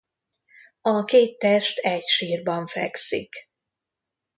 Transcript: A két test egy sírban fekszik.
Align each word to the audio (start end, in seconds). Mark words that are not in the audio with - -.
A 0.81 1.03
két 1.03 1.37
test 1.37 1.77
egy 1.77 2.03
sírban 2.05 2.65
fekszik. 2.65 3.49